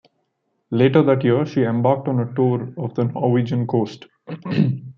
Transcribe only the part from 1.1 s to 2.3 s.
year she embarked on